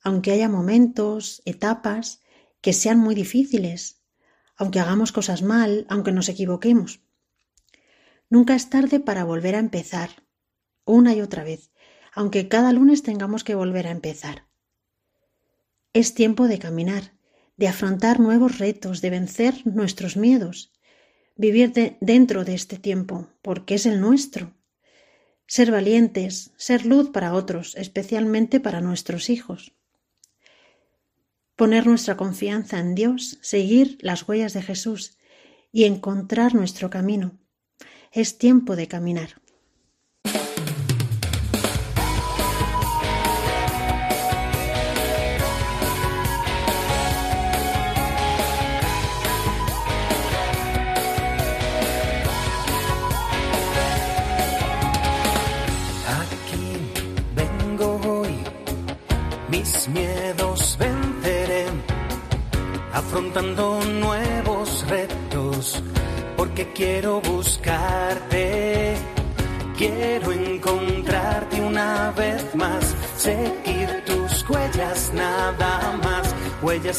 [0.01, 2.23] aunque haya momentos, etapas,
[2.61, 4.03] que sean muy difíciles,
[4.57, 7.01] aunque hagamos cosas mal, aunque nos equivoquemos.
[8.29, 10.11] Nunca es tarde para volver a empezar,
[10.85, 11.73] una y otra vez,
[12.15, 14.47] aunque cada lunes tengamos que volver a empezar.
[15.93, 17.13] Es tiempo de caminar,
[17.57, 20.70] de afrontar nuevos retos, de vencer nuestros miedos,
[21.41, 21.73] vivir
[22.03, 24.53] dentro de este tiempo, porque es el nuestro.
[25.47, 29.73] Ser valientes, ser luz para otros, especialmente para nuestros hijos.
[31.57, 35.17] Poner nuestra confianza en Dios, seguir las huellas de Jesús
[35.73, 37.33] y encontrar nuestro camino.
[38.13, 39.41] Es tiempo de caminar.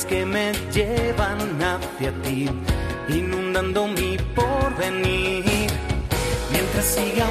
[0.08, 2.48] que me llevan hacia ti,
[3.10, 5.70] inundando mi porvenir.
[6.52, 7.26] Mientras siga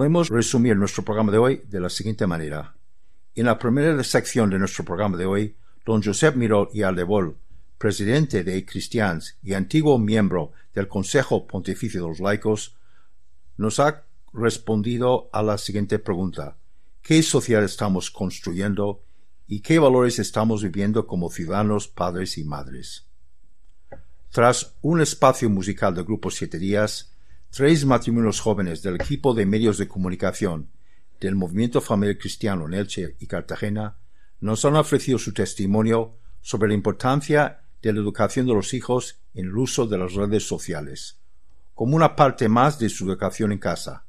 [0.00, 2.74] Podemos resumir nuestro programa de hoy de la siguiente manera.
[3.34, 7.36] En la primera sección de nuestro programa de hoy, don Josep Miró y Aldebol,
[7.76, 12.74] presidente de Cristians y antiguo miembro del Consejo Pontificio de los Laicos,
[13.58, 16.56] nos ha respondido a la siguiente pregunta.
[17.02, 19.02] ¿Qué sociedad estamos construyendo
[19.46, 23.04] y qué valores estamos viviendo como ciudadanos, padres y madres?
[24.32, 27.09] Tras un espacio musical de Grupo Siete Días,
[27.50, 30.68] Tres matrimonios jóvenes del equipo de medios de comunicación
[31.20, 33.96] del movimiento familiar cristiano en Elche y Cartagena
[34.40, 39.46] nos han ofrecido su testimonio sobre la importancia de la educación de los hijos en
[39.46, 41.16] el uso de las redes sociales,
[41.74, 44.04] como una parte más de su educación en casa,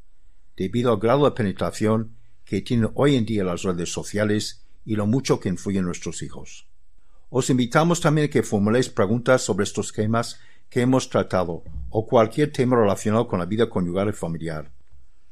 [0.56, 2.12] debido al grado de penetración
[2.46, 6.68] que tienen hoy en día las redes sociales y lo mucho que influyen nuestros hijos.
[7.32, 10.38] Os invitamos también a que formuléis preguntas sobre estos temas
[10.72, 14.72] que hemos tratado o cualquier tema relacionado con la vida conyugal y familiar.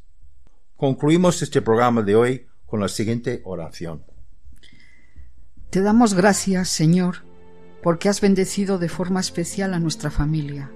[0.76, 4.04] Concluimos este programa de hoy con la siguiente oración.
[5.70, 7.18] Te damos gracias, Señor,
[7.84, 10.72] porque has bendecido de forma especial a nuestra familia.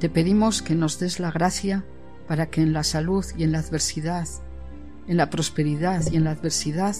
[0.00, 1.84] Te pedimos que nos des la gracia
[2.26, 4.26] para que en la salud y en la adversidad,
[5.06, 6.96] en la prosperidad y en la adversidad,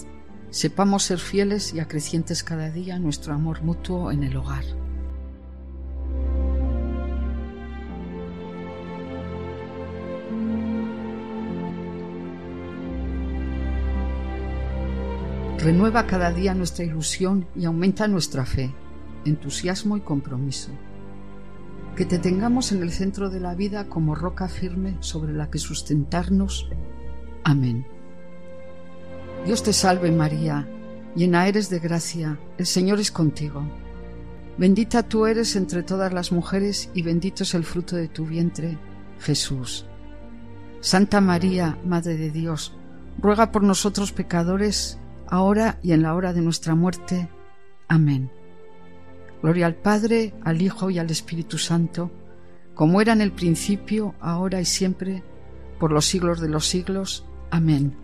[0.51, 4.65] sepamos ser fieles y acrecientes cada día nuestro amor mutuo en el hogar.
[15.59, 18.75] Renueva cada día nuestra ilusión y aumenta nuestra fe,
[19.25, 20.71] entusiasmo y compromiso.
[21.97, 25.59] Que te tengamos en el centro de la vida como roca firme sobre la que
[25.59, 26.69] sustentarnos.
[27.43, 27.87] Amén.
[29.47, 30.69] Dios te salve María,
[31.15, 33.63] llena eres de gracia, el Señor es contigo.
[34.59, 38.77] Bendita tú eres entre todas las mujeres y bendito es el fruto de tu vientre,
[39.21, 39.87] Jesús.
[40.81, 42.75] Santa María, Madre de Dios,
[43.19, 44.99] ruega por nosotros pecadores,
[45.29, 47.29] ahora y en la hora de nuestra muerte.
[47.89, 48.31] Amén.
[49.43, 52.11] Gloria al Padre, al Hijo y al Espíritu Santo,
[52.75, 55.23] como era en el principio, ahora y siempre,
[55.79, 57.25] por los siglos de los siglos.
[57.51, 57.97] Amén.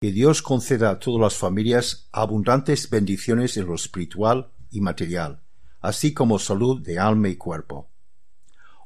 [0.00, 5.42] Que Dios conceda a todas las familias abundantes bendiciones en lo espiritual y material,
[5.80, 7.89] así como salud de alma y cuerpo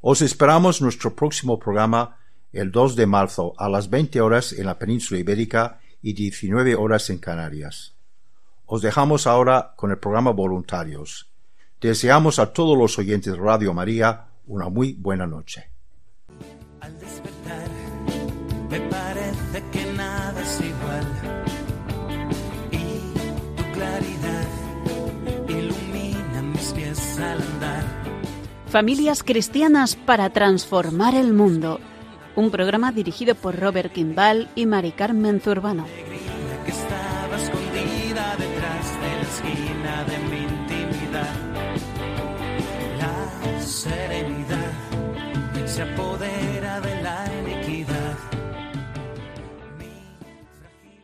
[0.07, 2.19] os esperamos nuestro próximo programa
[2.53, 7.09] el 2 de marzo a las 20 horas en la península ibérica y 19 horas
[7.09, 7.95] en Canarias.
[8.67, 11.31] Os dejamos ahora con el programa Voluntarios.
[11.81, 15.71] Deseamos a todos los oyentes de Radio María una muy buena noche.
[16.83, 17.67] Al despertar,
[18.69, 21.09] me parece que nada es igual.
[22.73, 26.99] Y tu claridad ilumina mis pies
[28.75, 31.79] Familias cristianas para transformar el mundo.
[32.35, 35.87] Un programa dirigido por Robert Kimball y Mari Carmen Zurbano.
[45.67, 46.34] se